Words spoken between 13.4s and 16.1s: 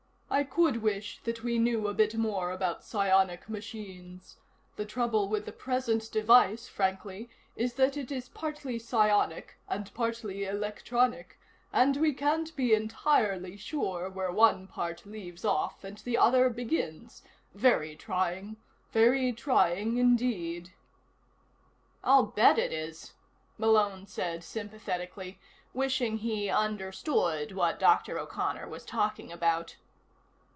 sure where one part leaves off and